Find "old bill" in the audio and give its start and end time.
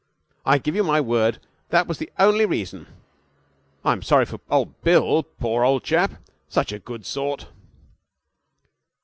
4.49-5.21